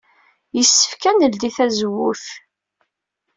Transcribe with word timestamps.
Yessefk 0.55 1.03
ad 1.09 1.15
neldey 1.17 1.53
tazewwut? 1.57 2.25